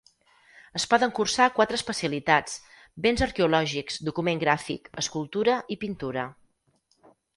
Es 0.77 0.85
poden 0.93 1.11
cursar 1.17 1.45
quatre 1.57 1.77
especialitats: 1.81 2.57
béns 3.07 3.25
arqueològics, 3.27 3.99
document 4.09 4.41
gràfic, 4.45 4.93
escultura 5.03 5.59
i 5.77 5.79
pintura. 5.85 6.25